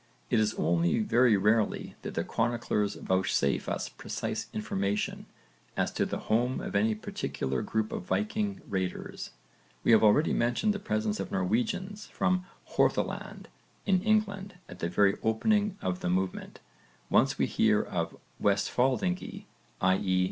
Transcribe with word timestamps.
It 0.31 0.39
is 0.39 0.55
only 0.55 0.97
very 0.97 1.37
rarely 1.37 1.93
that 2.01 2.15
the 2.15 2.23
chroniclers 2.23 2.95
vouchsafe 2.95 3.69
us 3.69 3.87
precise 3.87 4.47
information 4.51 5.27
as 5.77 5.91
to 5.91 6.07
the 6.07 6.21
home 6.25 6.59
of 6.59 6.75
any 6.75 6.95
particular 6.95 7.61
group 7.61 7.91
of 7.91 8.01
Viking 8.05 8.61
raiders. 8.67 9.29
We 9.83 9.91
have 9.91 10.03
already 10.03 10.33
mentioned 10.33 10.73
the 10.73 10.79
presence 10.79 11.19
of 11.19 11.31
Norwegians 11.31 12.07
from 12.07 12.47
Hörðaland 12.71 13.45
in 13.85 14.01
England 14.01 14.55
at 14.67 14.79
the 14.79 14.89
very 14.89 15.17
opening 15.21 15.77
of 15.83 15.99
the 15.99 16.09
movement: 16.09 16.61
once 17.11 17.37
we 17.37 17.45
hear 17.45 17.79
of 17.79 18.17
'Westfaldingi,' 18.41 19.45
i.e. 19.81 20.19